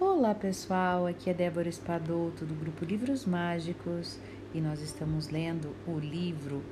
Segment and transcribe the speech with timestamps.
[0.00, 4.16] Olá pessoal, aqui é Débora Espadoto do grupo Livros Mágicos
[4.54, 6.62] e nós estamos lendo o livro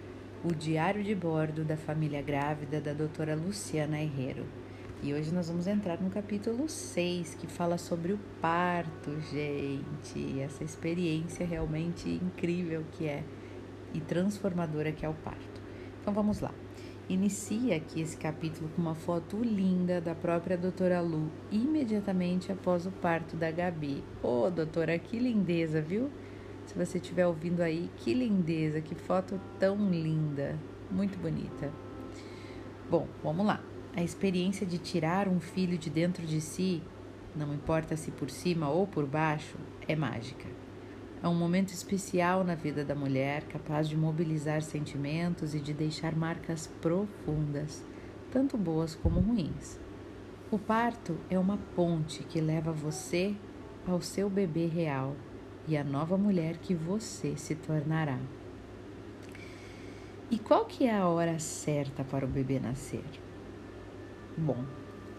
[0.45, 4.47] O Diário de Bordo da Família Grávida da doutora Luciana Herrero.
[5.03, 10.41] E hoje nós vamos entrar no capítulo 6 que fala sobre o parto, gente.
[10.41, 13.25] Essa experiência realmente incrível que é
[13.93, 15.61] e transformadora que é o parto.
[16.01, 16.55] Então vamos lá.
[17.09, 22.91] Inicia aqui esse capítulo com uma foto linda da própria doutora Lu, imediatamente após o
[22.91, 24.03] parto da Gabi.
[24.21, 26.11] Ô, oh, doutora, que lindeza, viu?
[26.67, 30.59] Se você estiver ouvindo aí, que lindeza, que foto tão linda,
[30.91, 31.73] muito bonita.
[32.91, 33.63] Bom, vamos lá.
[33.95, 36.83] A experiência de tirar um filho de dentro de si,
[37.37, 40.66] não importa se por cima ou por baixo, é mágica.
[41.23, 46.15] É um momento especial na vida da mulher, capaz de mobilizar sentimentos e de deixar
[46.15, 47.85] marcas profundas,
[48.31, 49.81] tanto boas como ruins.
[50.51, 53.35] O parto é uma ponte que leva você
[53.87, 55.17] ao seu bebê real
[55.67, 58.19] e à nova mulher que você se tornará.
[60.31, 63.05] E qual que é a hora certa para o bebê nascer?
[64.37, 64.65] Bom,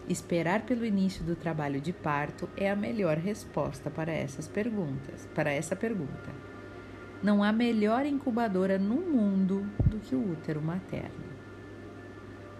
[0.08, 5.52] Esperar pelo início do trabalho de parto é a melhor resposta para essas perguntas, para
[5.52, 6.32] essa pergunta.
[7.22, 11.28] Não há melhor incubadora no mundo do que o útero materno.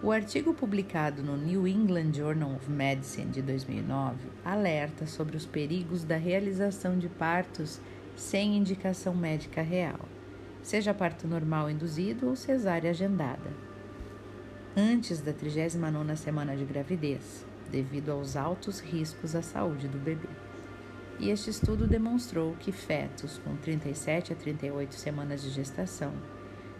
[0.03, 6.03] O artigo publicado no New England Journal of Medicine de 2009 alerta sobre os perigos
[6.03, 7.81] da realização de partos
[8.15, 9.99] sem indicação médica real,
[10.61, 13.68] seja parto normal induzido ou cesárea agendada
[14.79, 20.29] antes da 39ª semana de gravidez, devido aos altos riscos à saúde do bebê.
[21.19, 26.13] E este estudo demonstrou que fetos com 37 a 38 semanas de gestação,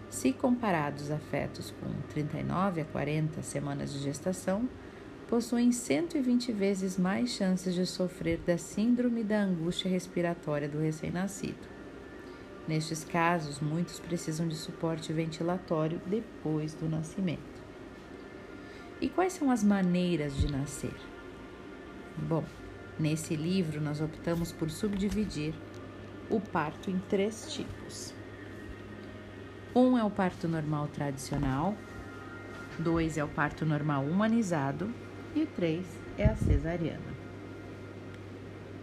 [0.10, 4.68] se comparados a fetos com 39 a 40 semanas de gestação,
[5.28, 11.68] possuem 120 vezes mais chances de sofrer da síndrome da angústia respiratória do recém-nascido.
[12.66, 17.59] Nestes casos, muitos precisam de suporte ventilatório depois do nascimento.
[19.02, 20.94] E quais são as maneiras de nascer?
[22.18, 22.44] Bom,
[23.00, 25.54] nesse livro nós optamos por subdividir
[26.30, 28.14] o parto em três tipos.
[29.74, 31.76] Um é o parto normal tradicional,
[32.78, 34.94] dois é o parto normal humanizado
[35.34, 35.86] e três
[36.18, 37.20] é a cesariana.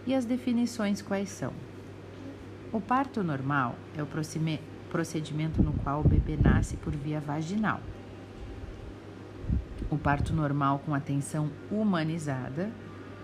[0.07, 1.53] E as definições quais são?
[2.71, 4.07] O parto normal é o
[4.89, 7.81] procedimento no qual o bebê nasce por via vaginal
[9.89, 12.69] o parto normal com atenção humanizada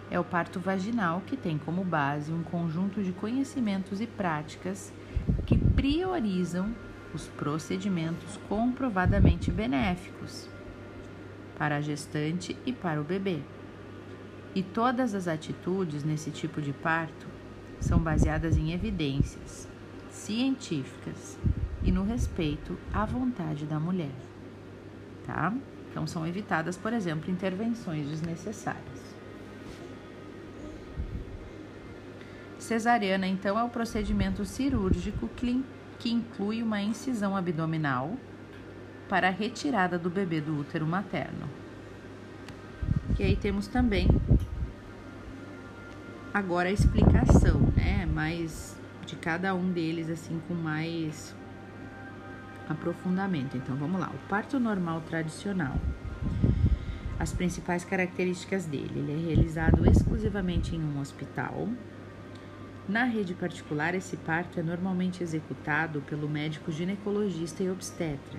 [0.10, 4.94] é o parto vaginal, que tem como base um conjunto de conhecimentos e práticas
[5.46, 6.74] que priorizam
[7.14, 10.48] os procedimentos comprovadamente benéficos
[11.58, 13.40] para a gestante e para o bebê.
[14.56, 17.28] E todas as atitudes nesse tipo de parto
[17.80, 19.68] são baseadas em evidências
[20.10, 21.38] científicas
[21.84, 24.16] e no respeito à vontade da mulher,
[25.26, 25.54] tá?
[25.94, 29.14] Então, são evitadas, por exemplo, intervenções desnecessárias.
[32.58, 38.18] Cesariana, então, é o procedimento cirúrgico que inclui uma incisão abdominal
[39.08, 41.48] para a retirada do bebê do útero materno.
[43.20, 44.08] E aí temos também
[46.34, 48.08] agora a explicação, né?
[48.08, 48.76] Mais
[49.06, 51.36] de cada um deles, assim, com mais
[52.70, 53.58] aprofundamento.
[53.58, 54.12] Então vamos lá.
[54.14, 55.76] O parto normal tradicional.
[57.20, 61.68] As principais características dele: ele é realizado exclusivamente em um hospital.
[62.88, 68.38] Na rede particular, esse parto é normalmente executado pelo médico ginecologista e obstetra.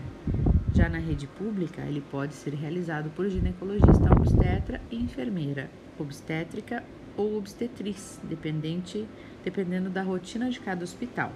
[0.74, 6.84] Já na rede pública, ele pode ser realizado por ginecologista obstetra e enfermeira, obstétrica
[7.16, 9.08] ou obstetriz, dependente,
[9.42, 11.32] dependendo da rotina de cada hospital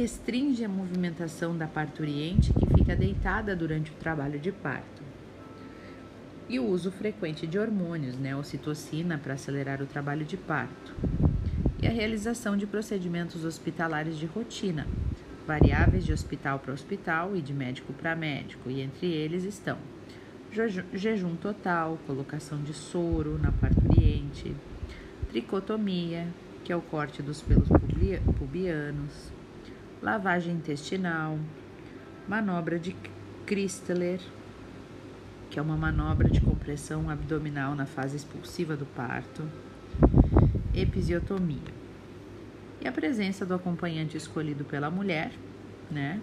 [0.00, 5.02] restringe a movimentação da parturiente que fica deitada durante o trabalho de parto.
[6.48, 10.94] E o uso frequente de hormônios, né, ocitocina, para acelerar o trabalho de parto.
[11.82, 14.86] E a realização de procedimentos hospitalares de rotina,
[15.46, 19.76] variáveis de hospital para hospital e de médico para médico, e entre eles estão
[20.94, 24.56] jejum total, colocação de soro na parturiente,
[25.28, 26.26] tricotomia,
[26.64, 27.68] que é o corte dos pelos
[28.38, 29.30] pubianos,
[30.02, 31.38] lavagem intestinal,
[32.26, 32.96] manobra de
[33.44, 34.20] Christeler,
[35.50, 39.42] que é uma manobra de compressão abdominal na fase expulsiva do parto,
[40.74, 41.80] episiotomia.
[42.80, 45.32] E a presença do acompanhante escolhido pela mulher,
[45.90, 46.20] né,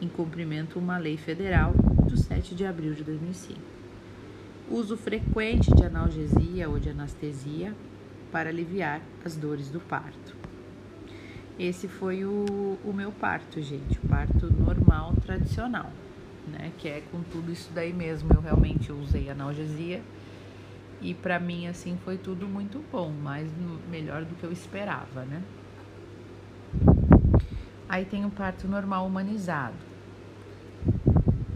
[0.00, 1.72] em cumprimento a uma lei federal
[2.08, 3.60] do 7 de abril de 2005.
[4.70, 7.74] Uso frequente de analgesia ou de anestesia
[8.32, 10.34] para aliviar as dores do parto.
[11.58, 15.90] Esse foi o, o meu parto, gente, o parto normal, tradicional,
[16.48, 16.72] né?
[16.78, 18.32] Que é com tudo isso daí mesmo.
[18.34, 20.02] Eu realmente usei analgesia
[21.00, 23.48] e para mim, assim, foi tudo muito bom, mas
[23.90, 25.42] melhor do que eu esperava, né?
[27.88, 29.76] Aí tem o parto normal humanizado.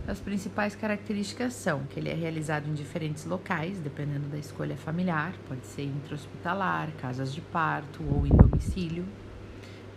[0.06, 5.34] As principais características são que ele é realizado em diferentes locais, dependendo da escolha familiar,
[5.48, 9.04] pode ser intra-hospitalar, casas de parto ou em domicílio.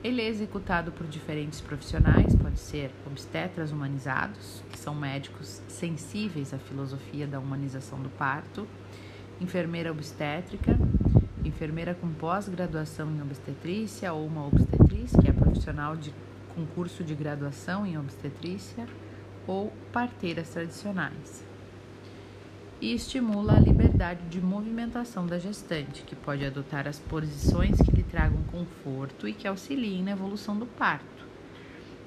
[0.03, 6.57] Ele é executado por diferentes profissionais, pode ser obstetras humanizados, que são médicos sensíveis à
[6.57, 8.67] filosofia da humanização do parto,
[9.39, 10.75] enfermeira obstétrica,
[11.45, 16.11] enfermeira com pós-graduação em obstetrícia ou uma obstetriz, que é profissional de
[16.55, 18.87] concurso de graduação em obstetrícia,
[19.45, 21.43] ou parteiras tradicionais.
[22.79, 28.43] E estimula a liberdade de movimentação da gestante, que pode adotar as posições que tragam
[28.43, 31.25] conforto e que auxiliem na evolução do parto.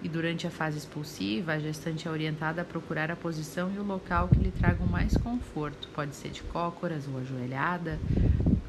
[0.02, 3.82] E durante a fase expulsiva, a gestante é orientada a procurar a posição e o
[3.82, 5.88] local que lhe tragam mais conforto.
[5.94, 7.98] Pode ser de cócoras ou ajoelhada,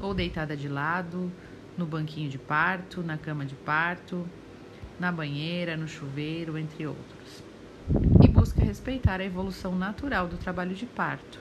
[0.00, 1.30] ou deitada de lado,
[1.76, 4.26] no banquinho de parto, na cama de parto,
[4.98, 7.44] na banheira, no chuveiro, entre outros
[8.22, 11.40] e busca respeitar a evolução natural do trabalho de parto,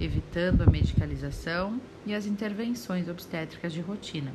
[0.00, 4.32] evitando a medicalização e as intervenções obstétricas de rotina.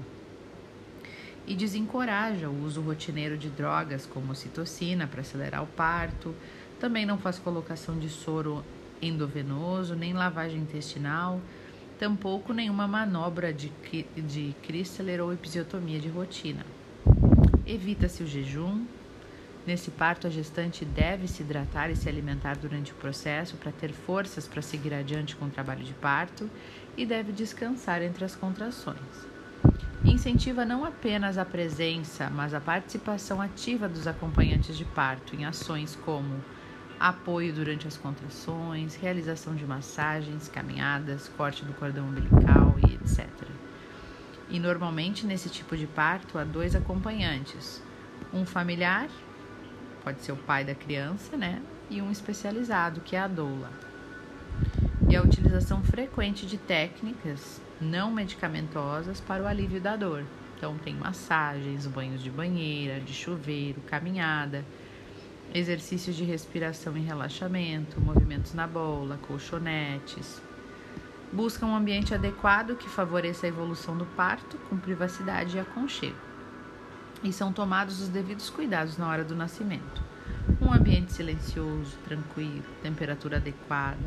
[1.49, 6.35] E desencoraja o uso rotineiro de drogas como citocina para acelerar o parto,
[6.79, 8.63] também não faz colocação de soro
[9.01, 11.41] endovenoso, nem lavagem intestinal,
[11.97, 13.71] tampouco nenhuma manobra de,
[14.15, 16.63] de Chrysler ou episiotomia de rotina.
[17.65, 18.85] Evita-se o jejum,
[19.67, 23.91] Nesse parto, a gestante deve se hidratar e se alimentar durante o processo para ter
[23.91, 26.49] forças para seguir adiante com o trabalho de parto
[26.97, 29.28] e deve descansar entre as contrações.
[30.05, 35.97] Incentiva não apenas a presença, mas a participação ativa dos acompanhantes de parto em ações
[36.05, 36.41] como
[36.97, 43.27] apoio durante as contrações, realização de massagens, caminhadas, corte do cordão umbilical e etc.
[44.49, 47.83] E normalmente nesse tipo de parto há dois acompanhantes,
[48.33, 49.09] um familiar
[50.01, 51.61] pode ser o pai da criança, né?
[51.89, 53.88] E um especializado, que é a doula.
[55.09, 60.23] E a utilização frequente de técnicas não medicamentosas para o alívio da dor.
[60.55, 64.63] Então, tem massagens, banhos de banheira, de chuveiro, caminhada,
[65.53, 70.41] exercícios de respiração e relaxamento, movimentos na bola, colchonetes.
[71.33, 76.29] Busca um ambiente adequado que favoreça a evolução do parto com privacidade e aconchego
[77.23, 80.01] e são tomados os devidos cuidados na hora do nascimento.
[80.61, 83.97] Um ambiente silencioso, tranquilo, temperatura adequada,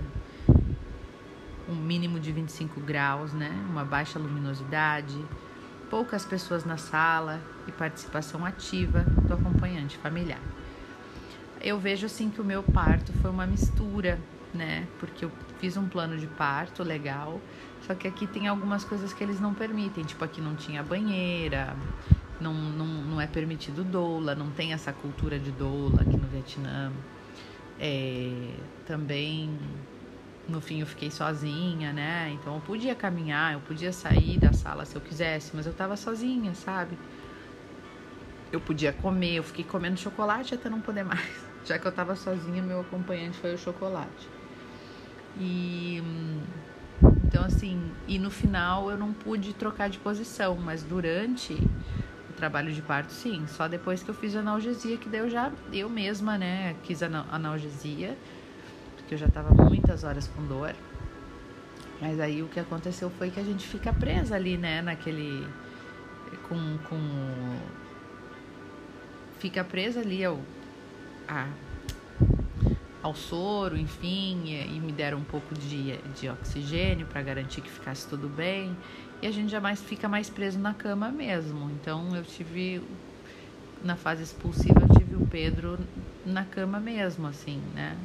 [1.73, 3.51] um mínimo de 25 graus, né?
[3.69, 5.19] uma baixa luminosidade,
[5.91, 10.41] poucas pessoas na sala e participação ativa do acompanhante familiar.
[11.61, 14.19] Eu vejo assim que o meu parto foi uma mistura,
[14.53, 14.87] né?
[14.99, 17.41] Porque eu fiz um plano de parto legal,
[17.87, 21.77] só que aqui tem algumas coisas que eles não permitem, tipo aqui não tinha banheira,
[22.41, 26.93] não, não, não é permitido doula, não tem essa cultura de doula aqui no Vietnã.
[27.79, 28.55] É,
[28.87, 29.59] também,
[30.53, 32.31] no fim, eu fiquei sozinha, né?
[32.33, 35.97] Então eu podia caminhar, eu podia sair da sala se eu quisesse, mas eu tava
[35.97, 36.97] sozinha, sabe?
[38.53, 41.21] Eu podia comer, eu fiquei comendo chocolate até não poder mais.
[41.65, 44.29] Já que eu tava sozinha, meu acompanhante foi o chocolate.
[45.41, 46.01] E
[47.29, 51.57] então assim, e no final eu não pude trocar de posição, mas durante
[52.43, 53.47] trabalho de parto, sim.
[53.47, 58.19] Só depois que eu fiz analgesia, que daí eu já, eu mesma, né, quis analgesia,
[59.13, 60.75] porque eu já tava muitas horas com dor.
[62.01, 65.47] Mas aí o que aconteceu foi que a gente fica presa ali, né, naquele.
[66.49, 66.79] com.
[66.89, 67.59] com
[69.39, 70.41] fica presa ali ao.
[71.29, 71.47] A,
[73.03, 78.09] ao soro, enfim, e, me deram um pouco de, de oxigênio para garantir que ficasse
[78.09, 78.77] tudo bem
[79.21, 81.71] e a gente já mais fica mais preso na cama mesmo.
[81.73, 82.81] Então eu tive
[83.83, 85.79] na fase expulsiva eu tive o Pedro
[86.25, 87.97] na cama mesmo, assim, né?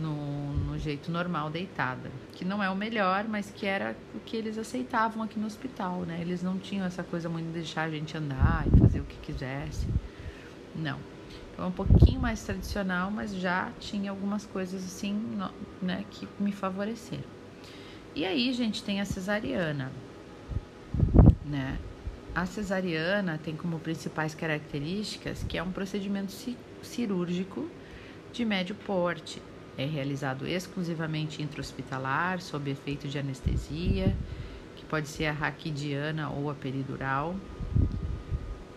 [0.00, 2.10] No, no jeito normal, deitada.
[2.32, 6.00] Que não é o melhor, mas que era o que eles aceitavam aqui no hospital,
[6.00, 6.18] né?
[6.20, 9.16] Eles não tinham essa coisa muito de deixar a gente andar e fazer o que
[9.18, 9.86] quisesse.
[10.74, 10.98] Não.
[11.52, 15.18] Então é um pouquinho mais tradicional, mas já tinha algumas coisas assim,
[15.80, 17.24] né, que me favoreceram.
[18.14, 19.90] E aí, gente, tem a cesariana
[21.46, 21.78] né?
[22.34, 26.32] A cesariana tem como principais características que é um procedimento
[26.82, 27.70] cirúrgico
[28.32, 29.40] de médio porte,
[29.78, 34.16] É realizado exclusivamente intra-hospitalar, sob efeito de anestesia,
[34.74, 37.36] que pode ser a raquidiana ou a peridural.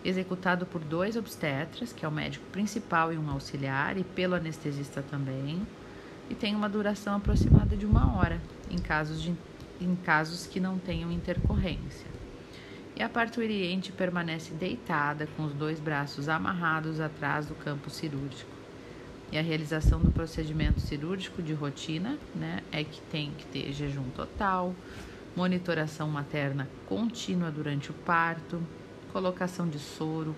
[0.04, 5.02] Executado por dois obstetras, que é o médico principal e um auxiliar, e pelo anestesista
[5.02, 5.66] também.
[6.28, 8.38] E tem uma duração aproximada de uma hora,
[8.70, 9.34] em casos, de,
[9.80, 12.06] em casos que não tenham intercorrência.
[12.94, 18.59] E a parturiente permanece deitada, com os dois braços amarrados atrás do campo cirúrgico
[19.32, 24.08] e a realização do procedimento cirúrgico de rotina, né, é que tem que ter jejum
[24.10, 24.74] total,
[25.36, 28.60] monitoração materna contínua durante o parto,
[29.12, 30.34] colocação de soro,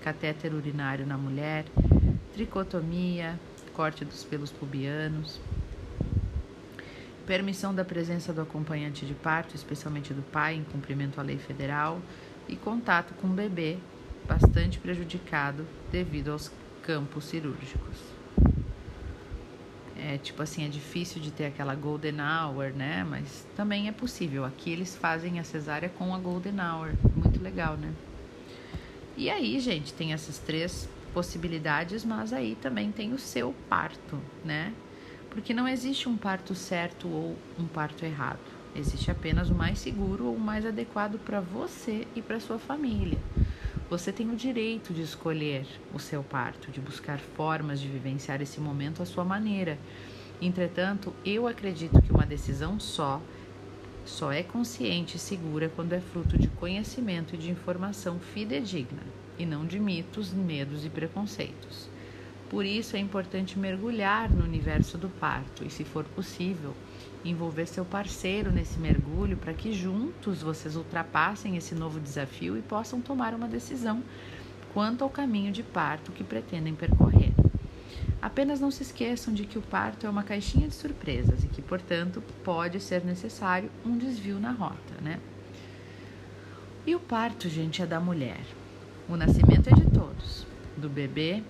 [0.00, 1.64] catéter urinário na mulher,
[2.32, 3.38] tricotomia,
[3.74, 5.40] corte dos pelos pubianos,
[7.26, 12.00] permissão da presença do acompanhante de parto, especialmente do pai, em cumprimento à lei federal,
[12.48, 13.76] e contato com o bebê,
[14.26, 16.50] bastante prejudicado devido aos
[16.82, 18.17] campos cirúrgicos
[19.98, 23.04] é tipo assim, é difícil de ter aquela golden hour, né?
[23.04, 24.44] Mas também é possível.
[24.44, 26.92] Aqui eles fazem a cesárea com a golden hour.
[27.16, 27.92] Muito legal, né?
[29.16, 34.72] E aí, gente, tem essas três possibilidades, mas aí também tem o seu parto, né?
[35.30, 38.38] Porque não existe um parto certo ou um parto errado.
[38.76, 43.18] Existe apenas o mais seguro ou o mais adequado para você e para sua família.
[43.90, 48.60] Você tem o direito de escolher o seu parto, de buscar formas de vivenciar esse
[48.60, 49.78] momento à sua maneira.
[50.42, 53.20] Entretanto, eu acredito que uma decisão só
[54.04, 59.02] só é consciente e segura quando é fruto de conhecimento e de informação fidedigna,
[59.38, 61.88] e não de mitos, medos e preconceitos.
[62.50, 66.74] Por isso é importante mergulhar no universo do parto e, se for possível,
[67.22, 73.02] envolver seu parceiro nesse mergulho para que juntos vocês ultrapassem esse novo desafio e possam
[73.02, 74.02] tomar uma decisão
[74.72, 77.32] quanto ao caminho de parto que pretendem percorrer.
[78.20, 81.60] Apenas não se esqueçam de que o parto é uma caixinha de surpresas e que,
[81.60, 85.20] portanto, pode ser necessário um desvio na rota, né?
[86.86, 88.40] E o parto, gente, é da mulher.
[89.08, 91.42] O nascimento é de todos, do bebê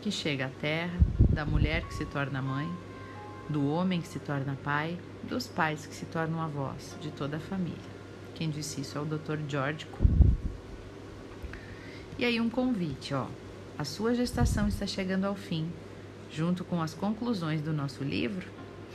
[0.00, 2.70] que chega à terra, da mulher que se torna mãe,
[3.48, 7.40] do homem que se torna pai, dos pais que se tornam avós, de toda a
[7.40, 7.98] família.
[8.34, 9.38] Quem disse isso é o Dr.
[9.48, 10.28] George Kuhn.
[12.18, 13.26] E aí um convite, ó.
[13.78, 15.70] A sua gestação está chegando ao fim,
[16.30, 18.48] junto com as conclusões do nosso livro.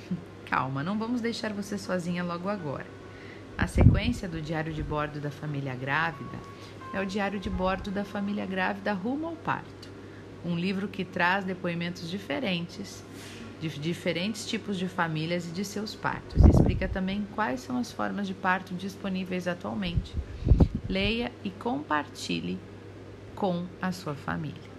[0.45, 2.86] Calma, não vamos deixar você sozinha logo agora.
[3.57, 6.38] A sequência do diário de bordo da família grávida
[6.93, 9.92] é o diário de bordo da família grávida rumo ao parto.
[10.45, 13.03] Um livro que traz depoimentos diferentes
[13.69, 16.43] de diferentes tipos de famílias e de seus partos.
[16.43, 20.13] Explica também quais são as formas de parto disponíveis atualmente.
[20.89, 22.59] Leia e compartilhe
[23.35, 24.69] com a sua família,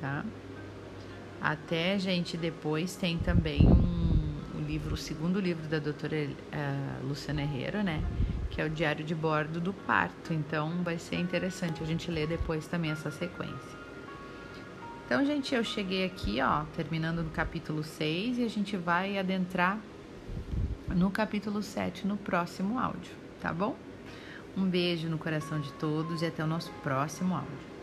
[0.00, 0.24] tá?
[1.40, 7.42] Até, gente, depois tem também um, um livro, o segundo livro da doutora uh, Luciana
[7.42, 8.02] Herrera, né?
[8.50, 10.32] Que é o Diário de Bordo do Parto.
[10.32, 13.83] Então, vai ser interessante a gente ler depois também essa sequência.
[15.06, 19.78] Então, gente, eu cheguei aqui, ó, terminando no capítulo 6 e a gente vai adentrar
[20.88, 23.76] no capítulo 7 no próximo áudio, tá bom?
[24.56, 27.73] Um beijo no coração de todos e até o nosso próximo áudio.